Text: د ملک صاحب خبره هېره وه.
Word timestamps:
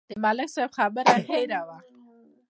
د 0.09 0.11
ملک 0.23 0.49
صاحب 0.55 0.71
خبره 0.77 1.15
هېره 1.29 1.61
وه. 1.67 1.77